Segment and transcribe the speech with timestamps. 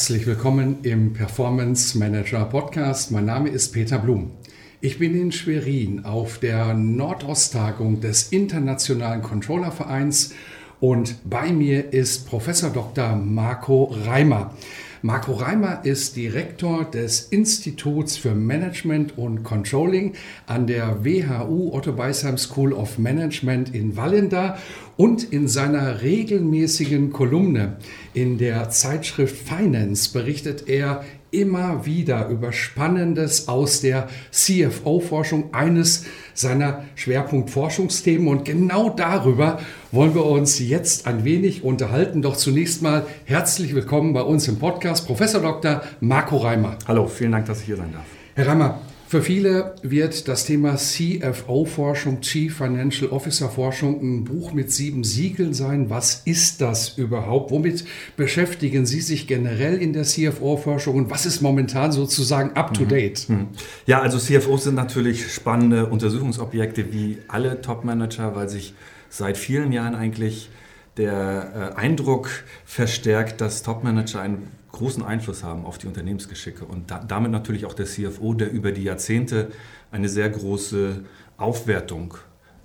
[0.00, 3.10] Herzlich willkommen im Performance Manager Podcast.
[3.10, 4.30] Mein Name ist Peter Blum.
[4.80, 10.32] Ich bin in Schwerin auf der Nordosttagung des Internationalen Controllervereins
[10.80, 13.14] und bei mir ist Professor Dr.
[13.14, 14.54] Marco Reimer.
[15.02, 20.12] Marco Reimer ist Direktor des Instituts für Management und Controlling
[20.46, 24.58] an der WHU Otto Beisheim School of Management in Wallenda
[24.98, 27.78] und in seiner regelmäßigen Kolumne.
[28.12, 36.84] In der Zeitschrift Finance berichtet er immer wieder über Spannendes aus der CFO-Forschung, eines seiner
[36.94, 38.28] Schwerpunktforschungsthemen.
[38.28, 39.60] Und genau darüber
[39.92, 42.22] wollen wir uns jetzt ein wenig unterhalten.
[42.22, 45.82] Doch zunächst mal herzlich willkommen bei uns im Podcast, Professor Dr.
[46.00, 46.76] Marco Reimer.
[46.86, 48.04] Hallo, vielen Dank, dass ich hier sein darf.
[48.34, 48.80] Herr Reimer,
[49.10, 55.90] für viele wird das Thema CFO-Forschung, Chief Financial Officer-Forschung, ein Buch mit sieben Siegeln sein.
[55.90, 57.50] Was ist das überhaupt?
[57.50, 57.84] Womit
[58.16, 63.28] beschäftigen Sie sich generell in der CFO-Forschung und was ist momentan sozusagen up-to-date?
[63.28, 63.34] Mhm.
[63.34, 63.48] Mhm.
[63.84, 68.74] Ja, also CFOs sind natürlich spannende Untersuchungsobjekte wie alle Top-Manager, weil sich
[69.08, 70.50] seit vielen Jahren eigentlich
[70.98, 72.30] der äh, Eindruck
[72.64, 74.46] verstärkt, dass Top-Manager ein
[74.80, 78.72] großen Einfluss haben auf die Unternehmensgeschicke und da, damit natürlich auch der CFO, der über
[78.72, 79.52] die Jahrzehnte
[79.90, 81.04] eine sehr große
[81.36, 82.14] Aufwertung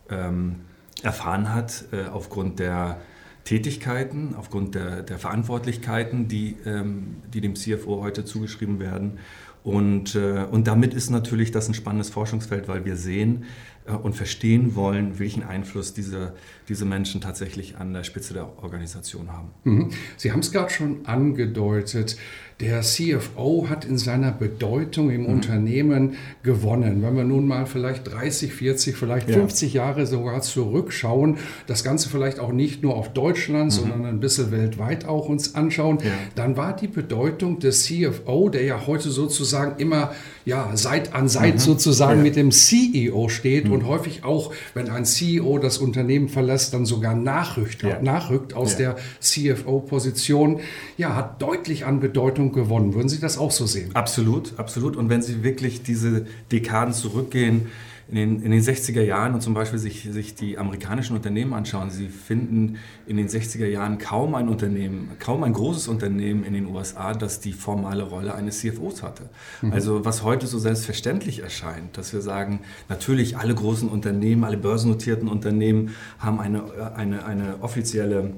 [0.09, 0.61] ähm,
[1.03, 3.02] erfahren hat äh, aufgrund der
[3.43, 9.20] Tätigkeiten, aufgrund der, der Verantwortlichkeiten, die, ähm, die dem CFO heute zugeschrieben werden.
[9.65, 13.43] Und, äh, und damit ist natürlich das ein spannendes Forschungsfeld, weil wir sehen,
[13.86, 16.34] und verstehen wollen, welchen Einfluss diese,
[16.68, 19.50] diese Menschen tatsächlich an der Spitze der Organisation haben.
[19.64, 19.90] Mhm.
[20.18, 22.18] Sie haben es gerade schon angedeutet.
[22.62, 25.28] Der CFO hat in seiner Bedeutung im mhm.
[25.28, 27.04] Unternehmen gewonnen.
[27.04, 29.36] Wenn wir nun mal vielleicht 30, 40, vielleicht ja.
[29.36, 33.70] 50 Jahre sogar zurückschauen, das Ganze vielleicht auch nicht nur auf Deutschland, mhm.
[33.70, 36.12] sondern ein bisschen weltweit auch uns anschauen, ja.
[36.36, 40.14] dann war die Bedeutung des CFO, der ja heute sozusagen immer
[40.45, 41.60] ja, Seit an Seit mhm.
[41.60, 42.23] sozusagen ja.
[42.23, 43.73] mit dem CEO steht mhm.
[43.73, 48.95] und häufig auch, wenn ein CEO das Unternehmen verlässt, dann sogar nachrückt, nachrückt aus der
[49.20, 50.60] CFO-Position,
[50.98, 52.94] ja, hat deutlich an Bedeutung gewonnen.
[52.94, 53.89] Würden Sie das auch so sehen?
[53.95, 54.95] Absolut, absolut.
[54.95, 57.67] Und wenn Sie wirklich diese Dekaden zurückgehen,
[58.08, 61.89] in den, in den 60er Jahren und zum Beispiel sich, sich die amerikanischen Unternehmen anschauen,
[61.89, 62.77] Sie finden
[63.08, 67.39] in den 60er Jahren kaum ein Unternehmen, kaum ein großes Unternehmen in den USA, das
[67.39, 69.30] die formale Rolle eines CFOs hatte.
[69.61, 69.73] Mhm.
[69.73, 75.27] Also was heute so selbstverständlich erscheint, dass wir sagen, natürlich alle großen Unternehmen, alle börsennotierten
[75.27, 78.33] Unternehmen haben eine, eine, eine offizielle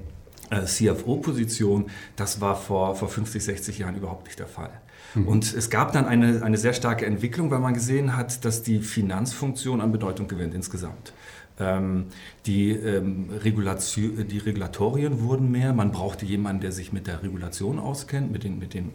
[0.49, 4.71] äh, CFO-Position, das war vor, vor 50, 60 Jahren überhaupt nicht der Fall.
[5.17, 5.27] Mhm.
[5.27, 8.79] Und es gab dann eine, eine sehr starke Entwicklung, weil man gesehen hat, dass die
[8.79, 11.13] Finanzfunktion an Bedeutung gewinnt insgesamt.
[11.59, 12.05] Ähm,
[12.45, 18.31] die, ähm, die Regulatorien wurden mehr, man brauchte jemanden, der sich mit der Regulation auskennt,
[18.31, 18.91] mit den, mit den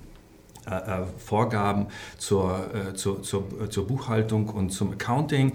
[0.67, 1.87] äh, äh Vorgaben
[2.19, 5.55] zur, äh, zur, zur, äh, zur Buchhaltung und zum Accounting.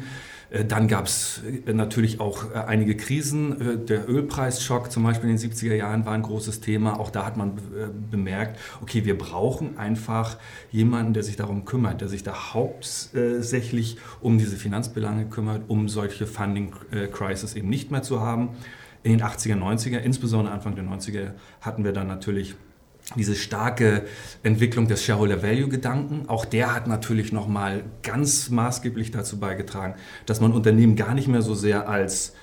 [0.50, 3.86] Äh, dann gab es äh, natürlich auch äh, einige Krisen.
[3.88, 7.00] Der Ölpreisschock zum Beispiel in den 70er Jahren war ein großes Thema.
[7.00, 7.60] Auch da hat man
[8.10, 10.38] bemerkt, okay, wir brauchen einfach
[10.72, 16.28] jemanden, der sich darum kümmert, der sich da hauptsächlich um diese Finanzbelange kümmert, um solche
[16.28, 16.74] Funding
[17.12, 18.50] Crisis eben nicht mehr zu haben.
[19.04, 21.32] In den 80er, 90er, insbesondere Anfang der 90er,
[21.62, 22.56] hatten wir dann natürlich
[23.16, 24.04] diese starke
[24.44, 29.96] Entwicklung des Shareholder Value Gedanken, auch der hat natürlich nochmal ganz maßgeblich dazu beigetragen,
[30.26, 32.34] dass man Unternehmen gar nicht mehr so sehr als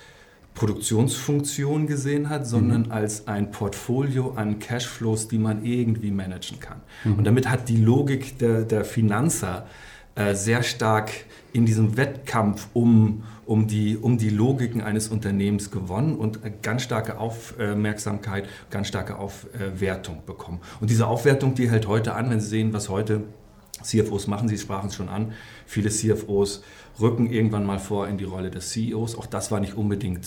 [0.55, 2.91] Produktionsfunktion gesehen hat, sondern mhm.
[2.91, 6.81] als ein Portfolio an Cashflows, die man irgendwie managen kann.
[7.03, 7.15] Mhm.
[7.15, 9.67] Und damit hat die Logik der, der Finanzer
[10.33, 11.11] sehr stark
[11.51, 17.17] in diesem Wettkampf um, um, die, um die Logiken eines Unternehmens gewonnen und ganz starke
[17.17, 20.61] Aufmerksamkeit, ganz starke Aufwertung bekommen.
[20.79, 23.23] Und diese Aufwertung, die hält heute an, wenn Sie sehen, was heute
[23.81, 25.33] CFOs machen, Sie sprachen es schon an,
[25.65, 26.63] viele CFOs
[26.99, 29.17] rücken irgendwann mal vor in die Rolle des CEOs.
[29.17, 30.25] Auch das war nicht unbedingt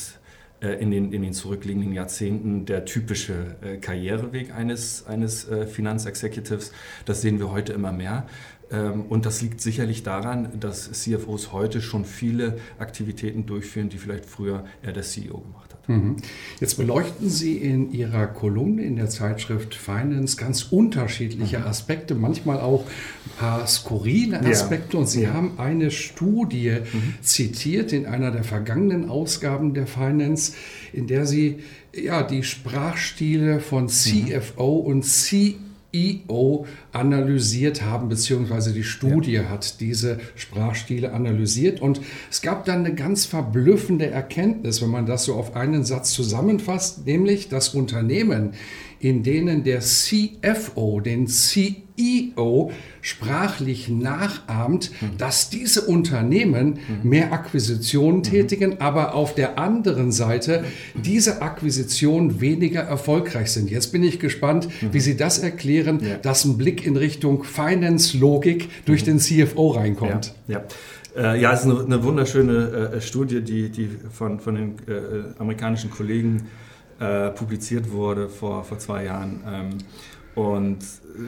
[0.60, 6.72] äh, in den, in den zurückliegenden Jahrzehnten der typische äh, Karriereweg eines, eines äh, Finanzexecutives.
[7.04, 8.26] Das sehen wir heute immer mehr.
[8.70, 14.26] Ähm, und das liegt sicherlich daran, dass CFOs heute schon viele Aktivitäten durchführen, die vielleicht
[14.26, 15.88] früher eher der CEO gemacht hat.
[15.88, 16.16] Mhm.
[16.60, 21.66] Jetzt beleuchten Sie in Ihrer Kolumne in der Zeitschrift Finance ganz unterschiedliche mhm.
[21.66, 24.94] Aspekte, manchmal auch ein paar skurrile Aspekte.
[24.94, 25.00] Ja.
[25.00, 25.32] Und Sie ja.
[25.32, 27.14] haben eine Studie mhm.
[27.22, 30.52] zitiert in einer der vergangenen Ausgaben der Finance,
[30.92, 31.60] in der Sie
[31.94, 33.88] ja, die Sprachstile von mhm.
[33.88, 39.48] CFO und CEO IO analysiert haben, beziehungsweise die Studie ja.
[39.48, 41.80] hat diese Sprachstile analysiert.
[41.80, 42.00] Und
[42.30, 47.06] es gab dann eine ganz verblüffende Erkenntnis, wenn man das so auf einen Satz zusammenfasst,
[47.06, 48.52] nämlich das Unternehmen,
[49.00, 55.18] in denen der CFO den CEO sprachlich nachahmt, mhm.
[55.18, 57.08] dass diese Unternehmen mhm.
[57.08, 58.24] mehr Akquisitionen mhm.
[58.24, 60.64] tätigen, aber auf der anderen Seite
[60.94, 63.70] diese Akquisitionen weniger erfolgreich sind.
[63.70, 64.92] Jetzt bin ich gespannt, mhm.
[64.92, 66.16] wie Sie das erklären, ja.
[66.16, 69.18] dass ein Blick in Richtung Finance-Logik durch mhm.
[69.18, 70.34] den CFO reinkommt.
[70.46, 70.58] Ja.
[70.58, 70.64] ja.
[71.16, 75.38] Äh, ja, es ist eine, eine wunderschöne äh, Studie, die, die von, von den äh,
[75.38, 76.46] amerikanischen Kollegen
[76.98, 79.42] äh, publiziert wurde vor, vor zwei Jahren.
[79.46, 79.78] Ähm,
[80.38, 80.78] und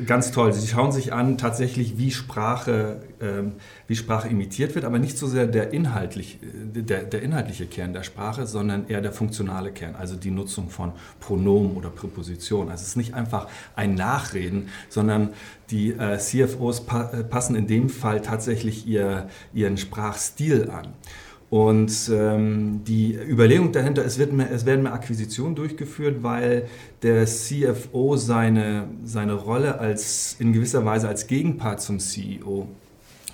[0.06, 3.54] ganz toll, sie schauen sich an tatsächlich, wie Sprache, ähm,
[3.88, 7.92] wie Sprache imitiert wird, aber nicht so sehr der, inhaltlich, äh, der, der inhaltliche Kern
[7.92, 12.70] der Sprache, sondern eher der funktionale Kern, also die Nutzung von Pronomen oder Präpositionen.
[12.70, 15.30] Also es ist nicht einfach ein Nachreden, sondern
[15.70, 20.94] die äh, CFOs pa äh, passen in dem Fall tatsächlich ihr, ihren Sprachstil an.
[21.50, 26.68] Und ähm, die Überlegung dahinter, es, wird mehr, es werden mehr Akquisitionen durchgeführt, weil
[27.02, 32.68] der CFO seine, seine Rolle als, in gewisser Weise als Gegenpart zum CEO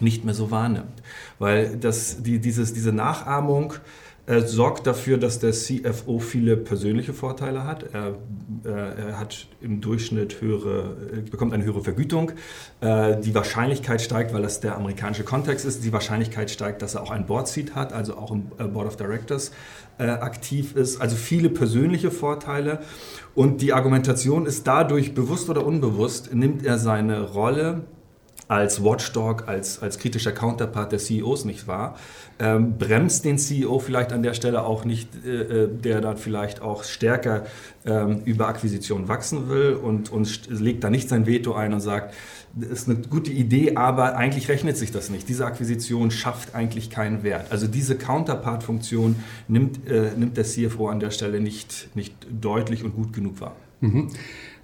[0.00, 1.02] nicht mehr so wahrnimmt.
[1.38, 3.74] Weil das, die, dieses, diese Nachahmung
[4.26, 7.84] er sorgt dafür, dass der CFO viele persönliche Vorteile hat.
[7.92, 8.16] Er,
[8.64, 10.96] äh, er hat im Durchschnitt höhere,
[11.30, 12.32] bekommt eine höhere Vergütung.
[12.80, 17.02] Äh, die Wahrscheinlichkeit steigt, weil das der amerikanische Kontext ist, die Wahrscheinlichkeit steigt, dass er
[17.02, 19.52] auch ein Board Seat hat, also auch im äh, Board of Directors
[19.98, 21.00] aktiv ist.
[21.00, 22.80] Also viele persönliche Vorteile.
[23.34, 27.86] Und die Argumentation ist dadurch, bewusst oder unbewusst, nimmt er seine Rolle
[28.48, 31.96] als Watchdog, als, als kritischer Counterpart der CEOs nicht wahr,
[32.38, 36.62] ähm, bremst den CEO vielleicht an der Stelle auch nicht, äh, äh, der dann vielleicht
[36.62, 37.46] auch stärker
[37.84, 42.14] ähm, über Akquisition wachsen will und, und legt da nicht sein Veto ein und sagt,
[42.54, 45.28] das ist eine gute Idee, aber eigentlich rechnet sich das nicht.
[45.28, 47.52] Diese Akquisition schafft eigentlich keinen Wert.
[47.52, 49.16] Also diese Counterpart-Funktion
[49.48, 53.56] nimmt, äh, nimmt der CFO an der Stelle nicht, nicht deutlich und gut genug wahr.
[53.80, 54.08] Mhm.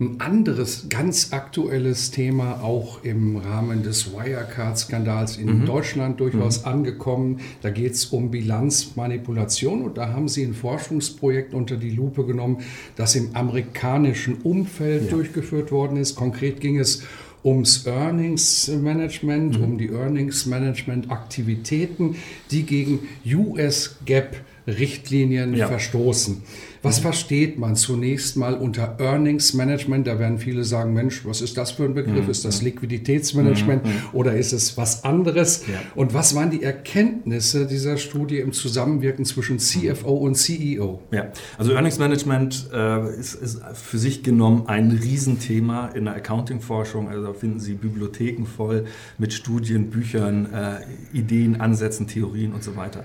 [0.03, 5.67] Ein anderes ganz aktuelles Thema, auch im Rahmen des Wirecard-Skandals in mhm.
[5.67, 6.73] Deutschland durchaus mhm.
[6.73, 7.41] angekommen.
[7.61, 12.63] Da geht es um Bilanzmanipulation und da haben Sie ein Forschungsprojekt unter die Lupe genommen,
[12.97, 15.11] das im amerikanischen Umfeld ja.
[15.11, 16.17] durchgeführt worden ist.
[16.17, 17.05] Konkret ging es
[17.45, 19.65] ums Earnings Management, mhm.
[19.65, 22.17] um die Earnings Management Aktivitäten,
[22.51, 24.35] die gegen US GAAP
[24.67, 25.67] Richtlinien ja.
[25.69, 26.43] verstoßen.
[26.83, 30.09] Was versteht man zunächst mal unter Earnings Management?
[30.09, 32.25] Da werden viele sagen, Mensch, was ist das für ein Begriff?
[32.25, 32.31] Mhm.
[32.31, 33.91] Ist das Liquiditätsmanagement mhm.
[34.13, 35.65] oder ist es was anderes?
[35.69, 35.81] Ja.
[35.95, 41.01] Und was waren die Erkenntnisse dieser Studie im Zusammenwirken zwischen CFO und CEO?
[41.13, 47.09] Ja, also Earnings Management äh, ist, ist, für sich genommen ein Riesenthema in der Accounting-Forschung.
[47.09, 48.87] Also da finden Sie Bibliotheken voll
[49.19, 53.05] mit Studien, Büchern, äh, Ideen, Ansätzen, Theorien und so weiter.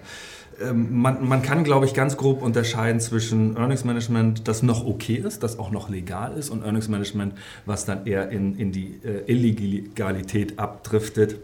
[0.61, 5.15] Ähm, man, man, kann, glaube ich, ganz grob unterscheiden zwischen Earnings Management, das noch okay
[5.15, 7.33] ist, das auch noch legal ist, und Earnings Management,
[7.65, 11.37] was dann eher in, in die äh, Illegalität abdriftet,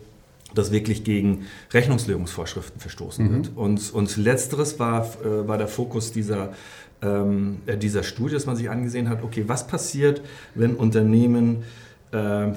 [0.56, 3.36] das wirklich gegen Rechnungslegungsvorschriften verstoßen mhm.
[3.36, 3.52] wird.
[3.56, 6.54] Und, und letzteres war, äh, war der Fokus dieser,
[7.02, 10.22] ähm, äh, dieser Studie, dass man sich angesehen hat, okay, was passiert,
[10.56, 11.64] wenn Unternehmen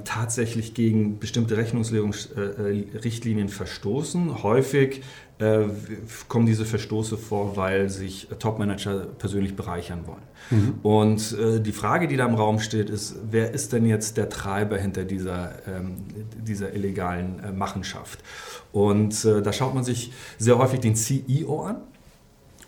[0.05, 4.43] tatsächlich gegen bestimmte Rechnungslegungsrichtlinien verstoßen.
[4.43, 5.03] Häufig
[5.39, 5.65] äh,
[6.29, 10.23] kommen diese Verstoße vor, weil sich Topmanager persönlich bereichern wollen.
[10.51, 10.75] Mhm.
[10.83, 14.31] Und äh, die Frage, die da im Raum steht, ist, wer ist denn jetzt der
[14.31, 15.97] Treiber hinter dieser, ähm,
[16.41, 18.21] dieser illegalen äh, Machenschaft?
[18.73, 21.83] Und äh, da schaut man sich sehr häufig den CEO an.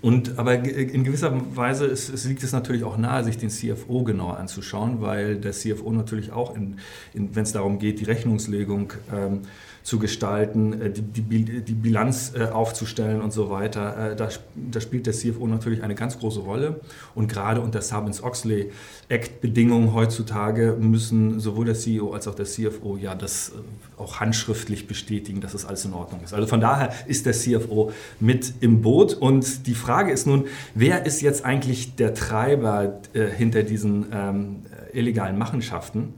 [0.01, 4.05] Und, aber in gewisser Weise ist, es liegt es natürlich auch nahe, sich den CFO
[4.05, 9.41] genauer anzuschauen, weil der CFO natürlich auch, wenn es darum geht, die Rechnungslegung ähm,
[9.89, 14.13] zu gestalten, äh, die, die, die Bilanz äh, aufzustellen und so weiter.
[14.13, 16.81] Äh, da, da, spielt der CFO natürlich eine ganz große Rolle.
[17.15, 18.71] Und gerade unter Sarbanes-Oxley
[19.09, 23.53] Act-Bedingungen heutzutage müssen sowohl der CEO als auch der CFO ja das
[23.97, 26.35] auch handschriftlich bestätigen, dass das alles in Ordnung ist.
[26.35, 27.91] Also von daher ist der CFO
[28.21, 29.15] mit im Boot.
[29.15, 34.63] Und die Frage ist nun, wer ist jetzt eigentlich der Treiber äh, hinter diesen ähm,
[34.93, 36.15] illegalen Machenschaften?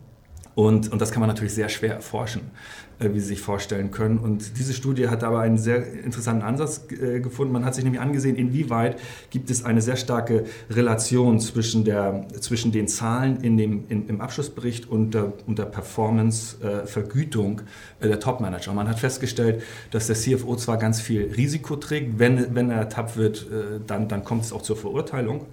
[0.60, 2.42] Und, und das kann man natürlich sehr schwer erforschen.
[3.00, 4.18] Äh, wie Sie sich vorstellen können.
[4.18, 7.50] Und diese Studie hat aber einen sehr interessanten Ansatz äh, gefunden.
[7.50, 9.00] Man hat sich nämlich angesehen, inwieweit
[9.30, 14.20] gibt es eine sehr starke Relation zwischen, der, zwischen den Zahlen in dem, in, im
[14.20, 17.62] Abschlussbericht und der, und der Performance-Vergütung
[18.00, 18.74] äh, der Top-Manager.
[18.74, 19.62] Man hat festgestellt,
[19.92, 23.46] dass der CFO zwar ganz viel Risiko trägt, wenn, wenn er ertappt wird,
[23.86, 25.46] dann, dann kommt es auch zur Verurteilung.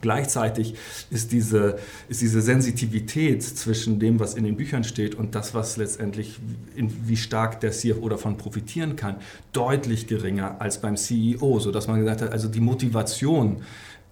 [0.00, 0.74] Gleichzeitig
[1.10, 5.76] ist diese, ist diese Sensitivität zwischen dem, was in den Büchern steht und das, was
[5.76, 6.38] letztendlich,
[6.74, 9.16] in, wie stark der CFO davon profitieren kann,
[9.52, 13.62] deutlich geringer als beim CEO, sodass man gesagt hat, also die Motivation,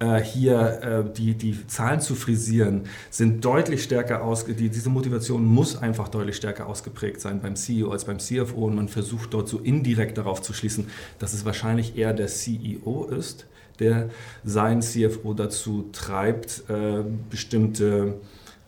[0.01, 4.75] äh, hier äh, die, die Zahlen zu frisieren, sind deutlich stärker ausgeprägt.
[4.75, 8.89] diese Motivation muss einfach deutlich stärker ausgeprägt sein beim CEO als beim CFO und man
[8.89, 10.89] versucht dort so indirekt darauf zu schließen,
[11.21, 13.47] dass es wahrscheinlich eher der CEO ist,
[13.81, 14.11] der
[14.45, 18.21] sein CFO dazu treibt, äh, bestimmte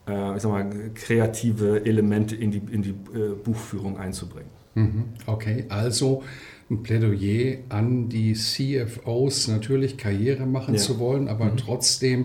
[0.08, 4.50] äh, ich sag mal, kreative Elemente in die, in die äh, Buchführung einzubringen.
[4.74, 5.04] Mhm.
[5.26, 6.22] Okay, also
[6.68, 10.80] ein Plädoyer an die CFOs, natürlich Karriere machen ja.
[10.80, 11.58] zu wollen, aber mhm.
[11.58, 12.24] trotzdem,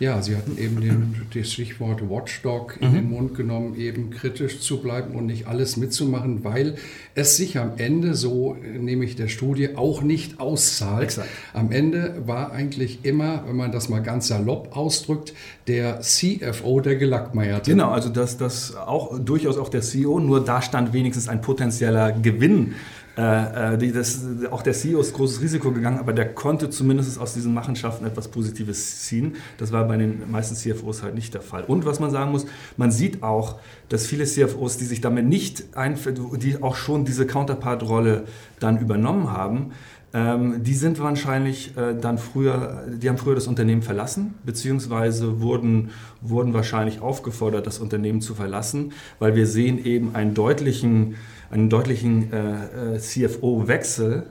[0.00, 2.94] ja, Sie hatten eben den, das Stichwort Watchdog in mhm.
[2.94, 6.76] den Mund genommen, eben kritisch zu bleiben und nicht alles mitzumachen, weil
[7.14, 11.04] es sich am Ende, so nehme ich der Studie, auch nicht auszahlt.
[11.04, 11.28] Exakt.
[11.52, 15.34] Am Ende war eigentlich immer, wenn man das mal ganz salopp ausdrückt,
[15.66, 17.70] der CFO der Gelackmeierte.
[17.70, 22.12] Genau, also das, das auch durchaus auch der CEO, nur da stand wenigstens ein potenzieller
[22.12, 22.74] Gewinn
[23.16, 27.20] äh, äh, die, das, auch der CEO ist großes Risiko gegangen, aber der konnte zumindest
[27.20, 29.36] aus diesen Machenschaften etwas Positives ziehen.
[29.58, 31.64] Das war bei den meisten CFOs halt nicht der Fall.
[31.64, 32.46] Und was man sagen muss,
[32.78, 33.56] man sieht auch,
[33.90, 38.24] dass viele CFOs, die sich damit nicht einführen, die auch schon diese Counterpart-Rolle
[38.60, 39.72] dann übernommen haben,
[40.14, 45.90] ähm, die sind wahrscheinlich äh, dann früher, die haben früher das Unternehmen verlassen, beziehungsweise wurden,
[46.20, 51.16] wurden wahrscheinlich aufgefordert, das Unternehmen zu verlassen, weil wir sehen eben einen deutlichen
[51.50, 54.24] einen deutlichen äh, äh CFO-Wechsel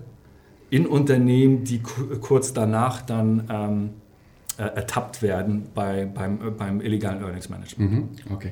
[0.71, 3.89] in Unternehmen, die kurz danach dann ähm,
[4.57, 7.91] äh, ertappt werden bei, beim, äh, beim illegalen Earnings Management.
[7.91, 8.51] Mhm, okay.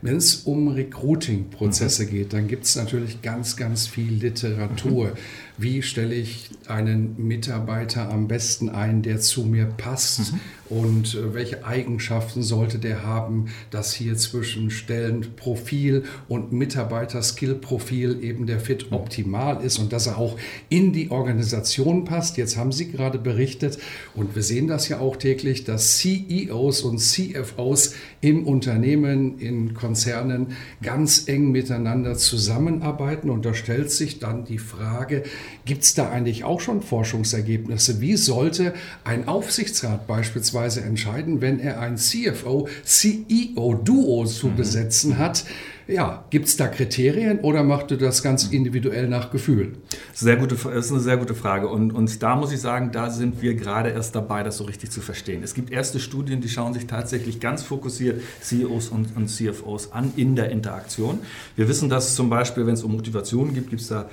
[0.00, 2.10] Wenn es um Recruiting-Prozesse mhm.
[2.10, 5.08] geht, dann gibt es natürlich ganz, ganz viel Literatur.
[5.08, 5.12] Mhm.
[5.60, 10.32] Wie stelle ich einen Mitarbeiter am besten ein, der zu mir passt?
[10.32, 10.40] Mhm
[10.70, 18.60] und äh, welche Eigenschaften sollte der haben, dass hier zwischen Stellenprofil und Mitarbeiter-Skill-Profil eben der
[18.60, 20.38] Fit optimal ist und dass er auch
[20.68, 22.36] in die Organisation passt.
[22.36, 23.78] Jetzt haben Sie gerade berichtet
[24.14, 30.52] und wir sehen das ja auch täglich, dass CEOs und CFOs im Unternehmen, in Konzernen
[30.82, 35.24] ganz eng miteinander zusammenarbeiten und da stellt sich dann die Frage,
[35.64, 38.00] gibt es da eigentlich auch schon Forschungsergebnisse?
[38.00, 44.56] Wie sollte ein Aufsichtsrat beispielsweise entscheiden, wenn er ein CFO-CEO-Duo zu mhm.
[44.56, 45.44] besetzen hat.
[45.86, 49.72] Ja, gibt es da Kriterien oder macht du das ganz individuell nach Gefühl?
[50.14, 51.66] Sehr gute, das ist eine sehr gute Frage.
[51.66, 54.92] Und, und da muss ich sagen, da sind wir gerade erst dabei, das so richtig
[54.92, 55.42] zu verstehen.
[55.42, 60.12] Es gibt erste Studien, die schauen sich tatsächlich ganz fokussiert CEOs und, und CFOs an
[60.14, 61.18] in der Interaktion.
[61.56, 64.08] Wir wissen, dass zum Beispiel, wenn es um Motivation gibt, gibt es da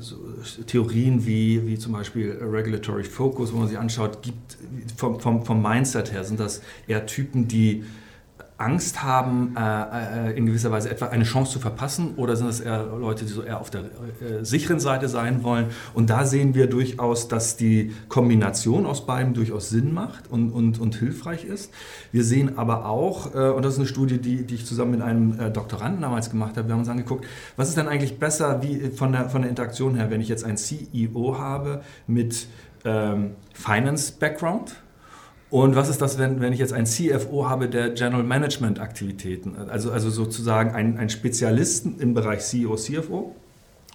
[0.00, 0.16] so
[0.66, 4.56] Theorien wie, wie zum Beispiel Regulatory Focus, wo man sich anschaut, gibt
[4.96, 7.84] vom, vom, vom Mindset her sind das eher Typen, die
[8.62, 12.60] Angst haben, äh, äh, in gewisser Weise etwa eine Chance zu verpassen oder sind es
[12.60, 15.66] eher Leute, die so eher auf der äh, sicheren Seite sein wollen?
[15.94, 20.78] Und da sehen wir durchaus, dass die Kombination aus beiden durchaus Sinn macht und, und,
[20.78, 21.72] und hilfreich ist.
[22.12, 25.02] Wir sehen aber auch, äh, und das ist eine Studie, die, die ich zusammen mit
[25.02, 27.26] einem äh, Doktoranden damals gemacht habe, wir haben uns angeguckt,
[27.56, 30.44] was ist denn eigentlich besser wie von der, von der Interaktion her, wenn ich jetzt
[30.44, 32.46] einen CEO habe mit
[32.84, 34.76] ähm, Finance-Background,
[35.52, 39.54] und was ist das, wenn, wenn ich jetzt einen CFO habe, der General Management Aktivitäten,
[39.68, 43.36] also, also sozusagen einen, einen Spezialisten im Bereich CEO, CFO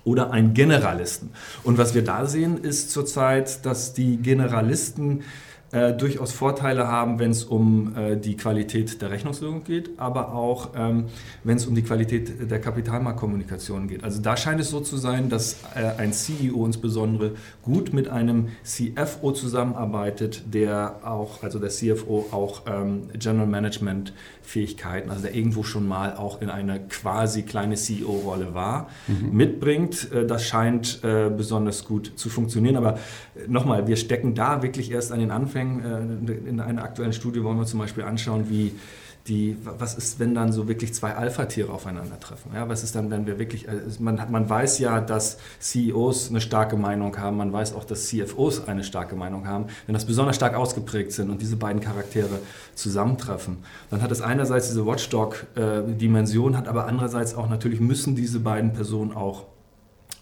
[0.03, 1.31] oder einen Generalisten?
[1.63, 5.23] Und was wir da sehen, ist zurzeit, dass die Generalisten
[5.71, 10.69] äh, durchaus Vorteile haben, wenn es um äh, die Qualität der Rechnungslegung geht, aber auch
[10.75, 11.05] ähm,
[11.43, 14.03] wenn es um die Qualität der Kapitalmarktkommunikation geht.
[14.03, 17.31] Also da scheint es so zu sein, dass äh, ein CEO insbesondere
[17.63, 24.13] gut mit einem CFO zusammenarbeitet, der auch, also der CFO auch ähm, General Management
[24.47, 29.35] Fähigkeiten, also der irgendwo schon mal auch in eine quasi kleine CEO-Rolle war, mhm.
[29.35, 30.09] mitbringt.
[30.13, 32.77] Äh, das scheint äh, besonders gut zu funktionieren.
[32.77, 35.56] Aber äh, nochmal, wir stecken da wirklich erst an den Anfängen.
[35.61, 38.73] In einer aktuellen Studie wollen wir zum Beispiel anschauen, wie
[39.27, 42.51] die, was ist, wenn dann so wirklich zwei Alpha-Tiere aufeinandertreffen?
[42.53, 46.41] Ja, was ist dann, wenn wir wirklich, also man, man weiß ja, dass CEOs eine
[46.41, 49.65] starke Meinung haben, man weiß auch, dass CFOs eine starke Meinung haben.
[49.85, 52.39] Wenn das besonders stark ausgeprägt sind und diese beiden Charaktere
[52.75, 53.57] zusammentreffen,
[53.89, 59.11] dann hat es einerseits diese Watchdog-Dimension, hat aber andererseits auch natürlich müssen diese beiden Personen
[59.11, 59.45] auch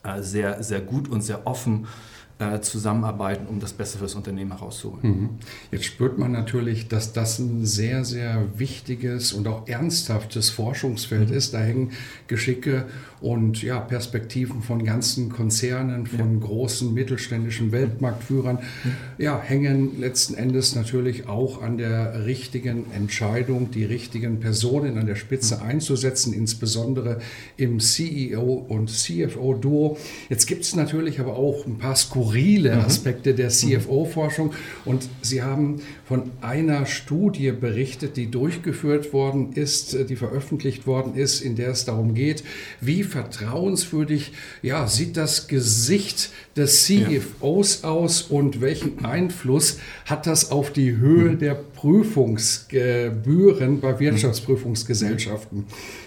[0.04, 2.15] äh, sehr, sehr gut und sehr offen äh,
[2.62, 5.00] zusammenarbeiten, um das Beste für das Unternehmen herauszuholen.
[5.02, 5.30] Mhm.
[5.72, 11.36] Jetzt spürt man natürlich, dass das ein sehr, sehr wichtiges und auch ernsthaftes Forschungsfeld mhm.
[11.36, 11.54] ist.
[11.54, 11.92] Da hängen
[12.28, 12.88] Geschicke
[13.26, 16.46] und ja, Perspektiven von ganzen Konzernen, von ja.
[16.46, 18.92] großen mittelständischen Weltmarktführern, mhm.
[19.18, 25.16] ja, hängen letzten Endes natürlich auch an der richtigen Entscheidung, die richtigen Personen an der
[25.16, 25.64] Spitze mhm.
[25.64, 27.20] einzusetzen, insbesondere
[27.58, 29.98] im CEO und CFO-Duo.
[30.30, 32.82] Jetzt gibt es natürlich aber auch ein paar Skurrile mhm.
[32.82, 34.54] Aspekte der CFO-Forschung.
[34.86, 41.16] Und Sie haben von einer Studie berichtet, die durchgeführt worden ist, äh, die veröffentlicht worden
[41.16, 42.44] ist, in der es darum geht,
[42.82, 47.90] wie vertrauenswürdig ja, sieht das Gesicht des CFOs ja.
[47.90, 51.40] aus und welchen Einfluss hat das auf die Höhe mhm.
[51.40, 55.64] der Prüfungsgebühren bei Wirtschaftsprüfungsgesellschaften?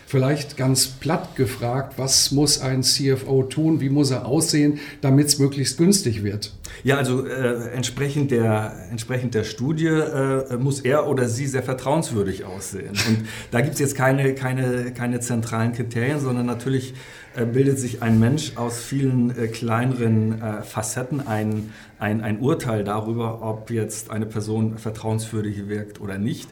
[0.06, 5.38] Vielleicht ganz platt gefragt, was muss ein CFO tun, wie muss er aussehen, damit es
[5.38, 6.52] möglichst günstig wird?
[6.84, 12.44] Ja, also äh, entsprechend, der, entsprechend der Studie äh, muss er oder sie sehr vertrauenswürdig
[12.44, 12.90] aussehen.
[12.90, 16.94] Und da gibt es jetzt keine, keine, keine zentralen Kriterien, sondern natürlich
[17.34, 22.84] äh, bildet sich ein Mensch aus vielen äh, kleineren äh, Facetten ein, ein, ein Urteil
[22.84, 26.48] darüber, ob jetzt eine Person vertrauenswürdig wirkt oder nicht.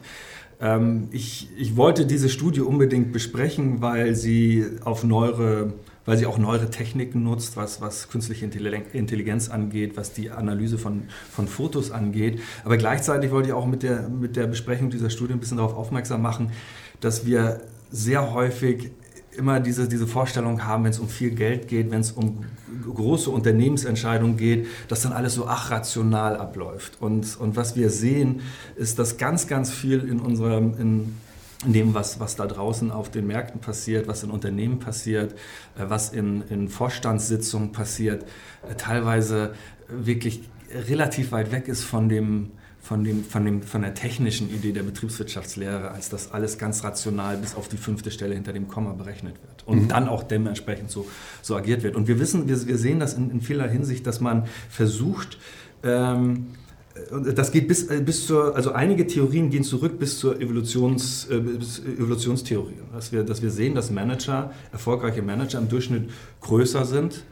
[0.59, 5.73] Ähm, ich, ich wollte diese Studie unbedingt besprechen, weil sie auf neuere
[6.07, 11.03] weil sie auch neuere Techniken nutzt, was, was künstliche Intelligenz angeht, was die Analyse von,
[11.29, 12.39] von Fotos angeht.
[12.63, 15.75] Aber gleichzeitig wollte ich auch mit der, mit der Besprechung dieser Studie ein bisschen darauf
[15.75, 16.51] aufmerksam machen,
[17.01, 17.59] dass wir
[17.91, 18.91] sehr häufig
[19.35, 22.45] immer diese, diese Vorstellung haben, wenn es um viel Geld geht, wenn es um
[22.85, 27.01] große Unternehmensentscheidungen geht, dass dann alles so ach rational abläuft.
[27.01, 28.41] Und, und was wir sehen,
[28.77, 31.15] ist, dass ganz, ganz viel in unserem, in,
[31.65, 35.33] in dem, was, was da draußen auf den Märkten passiert, was in Unternehmen passiert,
[35.77, 38.25] äh, was in, in Vorstandssitzungen passiert,
[38.69, 39.53] äh, teilweise
[39.89, 44.71] wirklich relativ weit weg ist von dem, von, dem, von, dem, von der technischen Idee
[44.71, 48.93] der Betriebswirtschaftslehre, als dass alles ganz rational bis auf die fünfte Stelle hinter dem Komma
[48.93, 49.87] berechnet wird und mhm.
[49.87, 51.07] dann auch dementsprechend so,
[51.41, 51.95] so agiert wird.
[51.95, 55.37] Und wir wissen, wir, wir sehen das in, in vieler Hinsicht, dass man versucht,
[55.83, 56.47] ähm,
[57.35, 61.39] das geht bis, äh, bis zur, also einige Theorien gehen zurück bis zur Evolutions, äh,
[61.39, 62.77] bis Evolutionstheorie.
[62.93, 66.09] Dass wir, dass wir sehen, dass Manager, erfolgreiche Manager im Durchschnitt
[66.41, 67.23] größer sind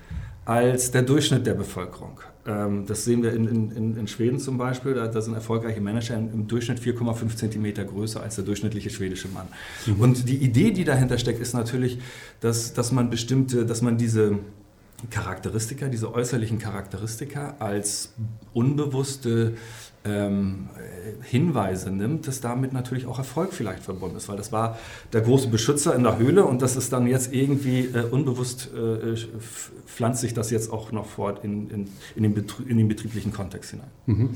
[0.45, 2.19] als der Durchschnitt der Bevölkerung.
[2.47, 4.93] Ähm, das sehen wir in, in, in Schweden zum Beispiel.
[4.93, 9.47] Da, da sind erfolgreiche Manager im Durchschnitt 4,5 Zentimeter größer als der durchschnittliche schwedische Mann.
[9.87, 9.99] Mhm.
[9.99, 11.99] Und die Idee, die dahinter steckt, ist natürlich,
[12.41, 14.37] dass, dass man bestimmte, dass man diese
[15.09, 18.13] Charakteristika, diese äußerlichen Charakteristika als
[18.53, 19.55] unbewusste
[20.05, 20.69] ähm,
[21.23, 24.77] Hinweise nimmt, dass damit natürlich auch Erfolg vielleicht verbunden ist, weil das war
[25.13, 29.15] der große Beschützer in der Höhle und das ist dann jetzt irgendwie äh, unbewusst äh,
[29.85, 33.71] pflanzt sich das jetzt auch noch fort in, in, in, den, in den betrieblichen Kontext
[33.71, 33.87] hinein.
[34.05, 34.29] Mhm.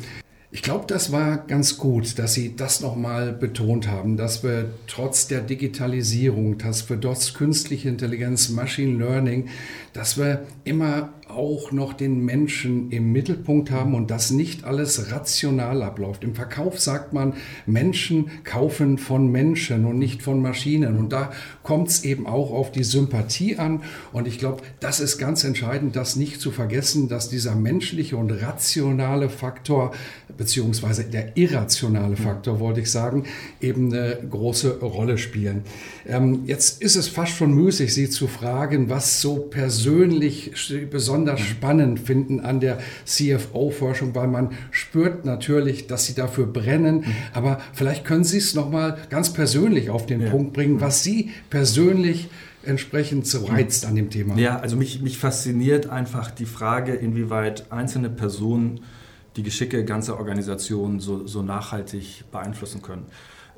[0.51, 5.27] Ich glaube, das war ganz gut, dass Sie das nochmal betont haben, dass wir trotz
[5.27, 9.49] der Digitalisierung, dass wir trotz künstliche Intelligenz, Machine Learning,
[9.93, 15.81] dass wir immer auch noch den Menschen im Mittelpunkt haben und dass nicht alles rational
[15.81, 16.25] abläuft.
[16.25, 17.33] Im Verkauf sagt man,
[17.65, 20.97] Menschen kaufen von Menschen und nicht von Maschinen.
[20.97, 21.31] Und da
[21.63, 23.83] kommt es eben auch auf die Sympathie an.
[24.11, 28.31] Und ich glaube, das ist ganz entscheidend, das nicht zu vergessen, dass dieser menschliche und
[28.31, 29.93] rationale Faktor,
[30.37, 33.23] beziehungsweise der irrationale Faktor, wollte ich sagen,
[33.61, 35.63] eben eine große Rolle spielen.
[36.05, 40.51] Ähm, jetzt ist es fast schon müßig, Sie zu fragen, was so persönlich
[40.91, 47.05] besonders besonders spannend finden an der CFO-Forschung, weil man spürt natürlich, dass sie dafür brennen.
[47.33, 50.29] Aber vielleicht können Sie es nochmal ganz persönlich auf den ja.
[50.29, 52.29] Punkt bringen, was Sie persönlich
[52.63, 54.37] entsprechend so reizt an dem Thema.
[54.37, 58.81] Ja, also mich, mich fasziniert einfach die Frage, inwieweit einzelne Personen
[59.35, 63.05] die Geschicke ganzer Organisationen so, so nachhaltig beeinflussen können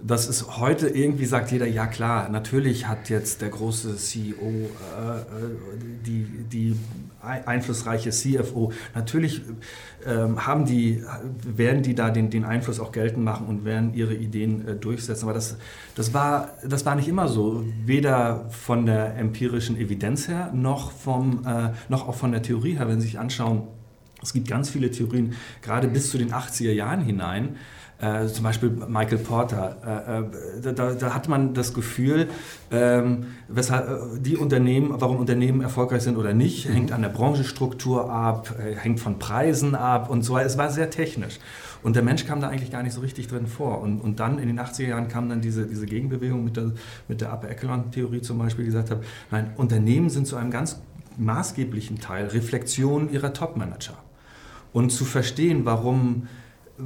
[0.03, 5.19] das ist heute irgendwie sagt jeder, ja klar, natürlich hat jetzt der große CEO, äh,
[5.19, 5.23] äh,
[6.05, 6.75] die, die
[7.21, 9.41] einflussreiche CFO, natürlich
[10.05, 11.03] ähm, haben die,
[11.45, 15.25] werden die da den, den Einfluss auch geltend machen und werden ihre Ideen äh, durchsetzen.
[15.25, 15.57] Aber das,
[15.95, 21.45] das, war, das war nicht immer so, weder von der empirischen Evidenz her, noch, vom,
[21.45, 23.67] äh, noch auch von der Theorie her, wenn Sie sich anschauen,
[24.23, 27.57] es gibt ganz viele Theorien, gerade bis zu den 80er Jahren hinein,
[28.01, 29.77] Äh, zum Beispiel Michael Porter.
[29.85, 32.29] Äh, äh, da, da, hat man das Gefühl,
[32.71, 36.73] ähm, weshalb äh, die Unternehmen, warum Unternehmen erfolgreich sind oder nicht, mhm.
[36.73, 40.35] hängt an der Branchenstruktur ab, äh, hängt von Preisen ab und so.
[40.39, 41.37] Es war sehr technisch.
[41.83, 43.81] Und der Mensch kam da eigentlich gar nicht so richtig drin vor.
[43.81, 46.71] Und, und dann in den 80er Jahren kam dann diese, diese Gegenbewegung mit der,
[47.07, 50.81] mit der Upper Echelon-Theorie zum Beispiel, die gesagt hat, nein, Unternehmen sind zu einem ganz
[51.17, 53.97] maßgeblichen Teil Reflexion ihrer Top-Manager.
[54.73, 56.27] Und zu verstehen, warum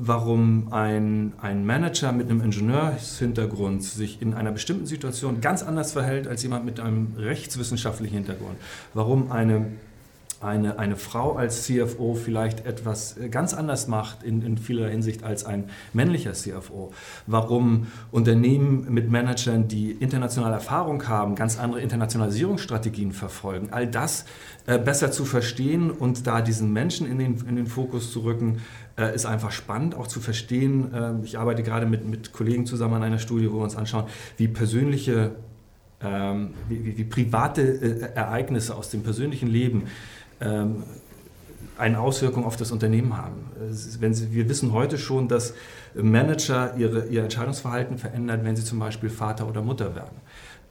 [0.02, 6.28] warum ein, ein Manager mit einem Ingenieurshintergrund sich in einer bestimmten Situation ganz anders verhält
[6.28, 8.58] als jemand mit einem rechtswissenschaftlichen Hintergrund.
[8.94, 9.68] Warum eine
[10.42, 15.24] eine, eine Frau als CFO vielleicht etwas äh, ganz anders macht in, in vieler Hinsicht
[15.24, 16.92] als ein männlicher CFO.
[17.28, 23.70] Warum Unternehmen mit Managern, die internationale Erfahrung haben, ganz andere Internationalisierungsstrategien verfolgen.
[23.72, 24.26] All das
[24.68, 28.62] äh, besser zu verstehen und da diesen Menschen in den, in den Fokus zu rücken,
[28.98, 30.94] äh, ist einfach spannend, auch zu verstehen.
[30.94, 34.06] Äh, ich arbeite gerade mit, mit Kollegen zusammen an einer Studie, wo wir uns anschauen,
[34.38, 35.36] wie persönliche
[36.02, 39.84] ähm, wie, wie, wie, private äh, Ereignisse aus dem persönlichen Leben
[41.78, 43.50] eine Auswirkung auf das Unternehmen haben.
[44.00, 45.54] Wenn Sie, wir wissen heute schon, dass
[45.96, 50.18] Manager ihre, ihr Entscheidungsverhalten verändern, wenn sie zum Beispiel Vater oder Mutter werden.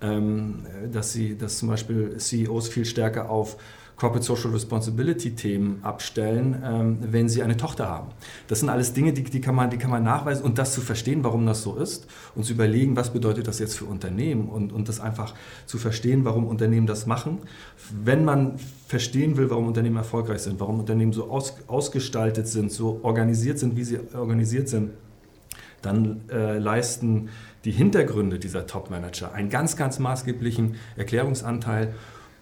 [0.01, 3.57] Ähm, dass, sie, dass zum Beispiel CEOs viel stärker auf
[3.97, 8.09] Corporate Social Responsibility Themen abstellen, ähm, wenn sie eine Tochter haben.
[8.49, 10.81] Das sind alles Dinge, die, die, kann man, die kann man nachweisen und das zu
[10.81, 14.73] verstehen, warum das so ist und zu überlegen, was bedeutet das jetzt für Unternehmen und,
[14.73, 15.35] und das einfach
[15.67, 17.39] zu verstehen, warum Unternehmen das machen.
[18.05, 23.01] Wenn man verstehen will, warum Unternehmen erfolgreich sind, warum Unternehmen so aus, ausgestaltet sind, so
[23.03, 24.91] organisiert sind, wie sie organisiert sind,
[25.83, 27.29] dann äh, leisten
[27.65, 31.95] die Hintergründe dieser Top-Manager einen ganz, ganz maßgeblichen Erklärungsanteil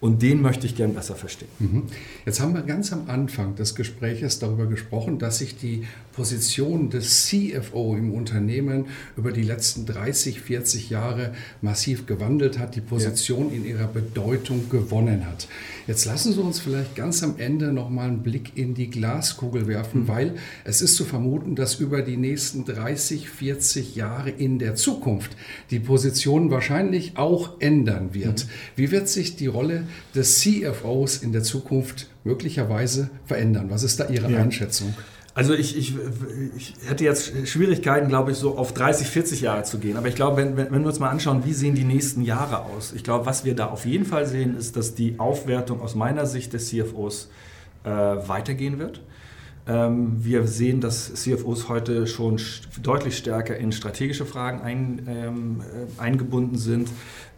[0.03, 1.47] und den möchte ich gern besser verstehen.
[1.59, 1.83] Mhm.
[2.25, 7.25] Jetzt haben wir ganz am Anfang des Gespräches darüber gesprochen, dass sich die Position des
[7.25, 8.85] CFO im Unternehmen
[9.17, 13.57] über die letzten 30, 40 Jahre massiv gewandelt hat, die Position ja.
[13.57, 15.47] in ihrer Bedeutung gewonnen hat.
[15.87, 20.03] Jetzt lassen Sie uns vielleicht ganz am Ende nochmal einen Blick in die Glaskugel werfen,
[20.03, 20.07] mhm.
[20.07, 25.35] weil es ist zu vermuten, dass über die nächsten 30, 40 Jahre in der Zukunft
[25.71, 28.45] die Position wahrscheinlich auch ändern wird.
[28.45, 28.49] Mhm.
[28.75, 29.83] Wie wird sich die Rolle
[30.15, 33.65] des CFOs in der Zukunft möglicherweise verändern?
[33.69, 34.37] Was ist da Ihre ja.
[34.37, 34.93] Einschätzung?
[35.35, 35.95] Also ich, ich,
[36.55, 39.97] ich hätte jetzt Schwierigkeiten, glaube ich, so auf 30, 40 Jahre zu gehen.
[39.97, 42.93] Aber ich glaube, wenn, wenn wir uns mal anschauen, wie sehen die nächsten Jahre aus?
[42.93, 46.27] Ich glaube, was wir da auf jeden Fall sehen, ist, dass die Aufwertung aus meiner
[46.27, 47.31] Sicht des CFOs
[47.83, 49.01] äh, weitergehen wird.
[49.65, 52.39] Ähm, wir sehen, dass CFOs heute schon
[52.81, 56.89] deutlich stärker in strategische Fragen ein, ähm, äh, eingebunden sind,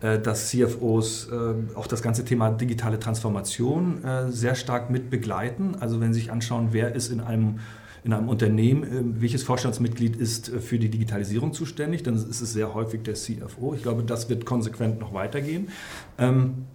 [0.02, 5.76] äh, dass CFOs äh, auch das ganze Thema digitale Transformation äh, sehr stark mit begleiten.
[5.80, 7.60] Also wenn Sie sich anschauen, wer ist in einem
[8.06, 12.54] in einem Unternehmen, äh, welches Vorstandsmitglied ist äh, für die Digitalisierung zuständig, dann ist es
[12.54, 13.74] sehr häufig der CFO.
[13.74, 15.70] Ich glaube, das wird konsequent noch weitergehen.
[16.18, 16.66] Ähm,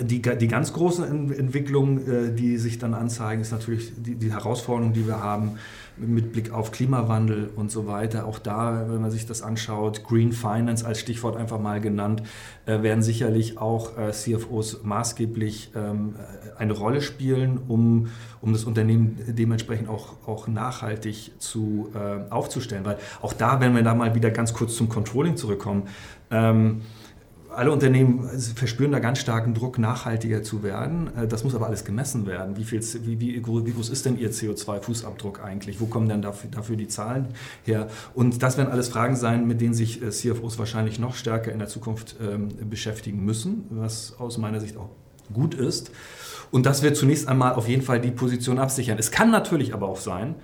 [0.00, 4.94] die, die ganz großen Entwicklungen, äh, die sich dann anzeigen, ist natürlich die, die Herausforderung,
[4.94, 5.58] die wir haben
[6.00, 8.26] mit Blick auf Klimawandel und so weiter.
[8.26, 12.22] Auch da, wenn man sich das anschaut, Green Finance als Stichwort einfach mal genannt,
[12.66, 16.16] äh, werden sicherlich auch äh, CFOs maßgeblich ähm,
[16.56, 18.08] eine Rolle spielen, um,
[18.40, 21.90] um das Unternehmen dementsprechend auch, auch nachhaltig zu,
[22.30, 22.84] aufzustellen.
[22.84, 25.84] Weil auch da, wenn wir da mal wieder ganz kurz zum Controlling zurückkommen,
[26.30, 26.82] ähm,
[27.58, 31.10] alle Unternehmen verspüren da ganz starken Druck, nachhaltiger zu werden.
[31.16, 32.56] Äh, das muss aber alles gemessen werden.
[32.56, 35.80] Wie, viel, wie, wie, wie groß ist denn Ihr CO2-Fußabdruck eigentlich?
[35.80, 37.26] Wo kommen denn dafür, dafür, die Zahlen
[37.64, 37.88] her?
[38.14, 41.58] Und das werden alles Fragen sein, mit denen sich äh, CFOs wahrscheinlich noch stärker in
[41.58, 44.90] der Zukunft ähm, beschäftigen müssen, was aus meiner Sicht auch
[45.32, 45.90] gut ist.
[46.50, 48.98] Und das wird zunächst einmal auf jeden Fall die Position absichern.
[48.98, 50.36] Es kann natürlich aber auch sein,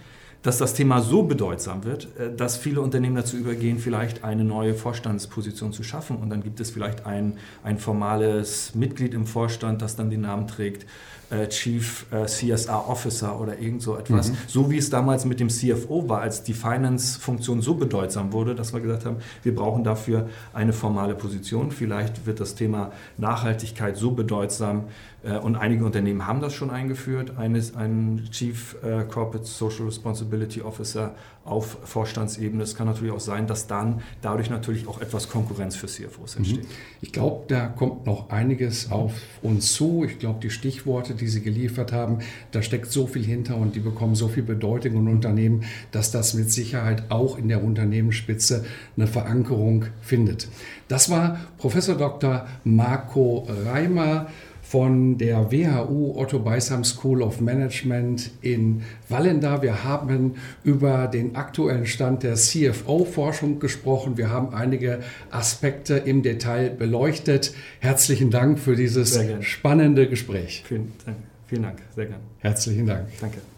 [0.44, 4.74] dass das Thema so bedeutsam wird, äh, dass viele Unternehmen dazu übergehen, vielleicht eine neue
[4.74, 6.18] Vorstandsposition zu schaffen.
[6.18, 10.46] Und dann gibt es vielleicht ein, ein formales Mitglied im Vorstand, das dann den Namen
[10.46, 10.86] trägt,
[11.30, 14.30] äh, Chief äh, CSR Officer oder irgend so etwas.
[14.30, 14.36] Mhm.
[14.46, 18.74] So wie es damals mit dem CFO war, als die Finance-Funktion so bedeutsam wurde, dass
[18.74, 21.70] wir gesagt haben, wir brauchen dafür eine formale Position.
[21.70, 24.84] Vielleicht wird das Thema Nachhaltigkeit so bedeutsam,
[25.30, 31.14] und einige Unternehmen haben das schon eingeführt, eines, einen Chief äh, Corporate Social Responsibility Officer
[31.44, 32.62] auf Vorstandsebene.
[32.62, 36.44] Es kann natürlich auch sein, dass dann dadurch natürlich auch etwas Konkurrenz für CFOs mhm.
[36.44, 36.66] entsteht.
[37.00, 40.04] Ich glaube, da kommt noch einiges auf uns zu.
[40.04, 42.18] Ich glaube, die Stichworte, die Sie geliefert haben,
[42.50, 46.34] da steckt so viel hinter und die bekommen so viel Bedeutung in Unternehmen, dass das
[46.34, 48.64] mit Sicherheit auch in der Unternehmensspitze
[48.96, 50.48] eine Verankerung findet.
[50.88, 52.46] Das war Professor Dr.
[52.64, 54.28] Marco Reimer
[54.74, 59.62] von der WHU Otto Beisam School of Management in Wallenda.
[59.62, 60.34] Wir haben
[60.64, 64.16] über den aktuellen Stand der CFO-Forschung gesprochen.
[64.16, 64.98] Wir haben einige
[65.30, 67.54] Aspekte im Detail beleuchtet.
[67.78, 70.64] Herzlichen Dank für dieses spannende Gespräch.
[70.66, 71.18] Vielen Dank.
[71.46, 71.78] Vielen Dank.
[71.94, 72.22] Sehr gerne.
[72.40, 73.06] Herzlichen Dank.
[73.20, 73.53] Danke.